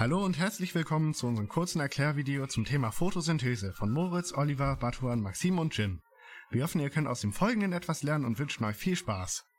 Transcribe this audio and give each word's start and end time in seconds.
Hallo 0.00 0.24
und 0.24 0.38
herzlich 0.38 0.74
willkommen 0.74 1.12
zu 1.12 1.26
unserem 1.26 1.46
kurzen 1.46 1.78
Erklärvideo 1.78 2.46
zum 2.46 2.64
Thema 2.64 2.90
Photosynthese 2.90 3.74
von 3.74 3.90
Moritz, 3.90 4.32
Oliver, 4.32 4.76
Batuan, 4.76 5.20
Maxim 5.20 5.58
und 5.58 5.76
Jim. 5.76 6.00
Wir 6.48 6.62
hoffen, 6.62 6.80
ihr 6.80 6.88
könnt 6.88 7.06
aus 7.06 7.20
dem 7.20 7.34
Folgenden 7.34 7.74
etwas 7.74 8.02
lernen 8.02 8.24
und 8.24 8.38
wünschen 8.38 8.64
euch 8.64 8.76
viel 8.76 8.96
Spaß. 8.96 9.44